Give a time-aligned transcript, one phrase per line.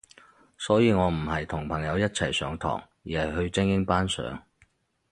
[0.57, 4.43] 所以我唔係同朋友一齊上堂，而係去精英班上